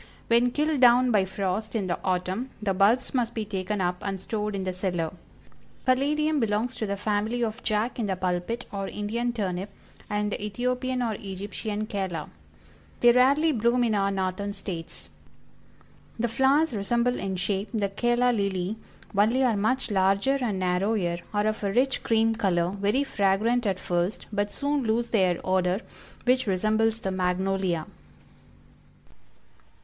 When 0.29 0.49
killed 0.49 0.81
down 0.81 1.11
by 1.11 1.25
frost 1.25 1.75
in 1.75 1.85
the 1.85 1.99
autumn, 2.03 2.49
the 2.59 2.73
bulbs 2.73 3.13
must 3.13 3.35
be 3.35 3.45
taken 3.45 3.79
up 3.81 3.97
and 4.01 4.19
stored 4.19 4.55
in 4.55 4.63
the 4.63 4.73
cellar. 4.73 5.13
The 5.85 5.93
Caladium 5.93 6.39
belongs 6.39 6.75
to 6.77 6.87
the 6.87 6.97
family 6.97 7.43
of 7.43 7.61
"Jack 7.61 7.99
in 7.99 8.07
the 8.07 8.15
Pulpit," 8.15 8.65
or 8.71 8.87
Indian 8.87 9.31
Turnip, 9.31 9.69
and 10.09 10.31
the 10.31 10.43
Ethiopian 10.43 11.03
or 11.03 11.13
Egyptian 11.19 11.85
Calla. 11.85 12.29
They 13.01 13.11
rarely 13.11 13.51
bloom 13.51 13.83
in 13.83 13.93
our 13.93 14.09
Northern 14.09 14.53
States. 14.53 15.11
The 16.17 16.27
flowers 16.27 16.73
resemble 16.73 17.19
in 17.19 17.35
shape 17.35 17.69
the 17.71 17.89
Calla 17.89 18.31
Lily, 18.31 18.77
only 19.15 19.43
are 19.43 19.55
much 19.55 19.91
larger 19.91 20.39
and 20.41 20.57
narrower, 20.57 21.19
are 21.31 21.45
of 21.45 21.63
a 21.63 21.71
rich 21.71 22.01
cream 22.01 22.33
color, 22.33 22.71
very 22.71 23.03
fragrant 23.03 23.67
at 23.67 23.79
first, 23.79 24.25
but 24.33 24.51
soon 24.51 24.81
lose 24.81 25.11
their 25.11 25.39
odor, 25.43 25.81
which 26.23 26.47
resembles 26.47 27.01
the 27.01 27.11
Magnolia. 27.11 27.85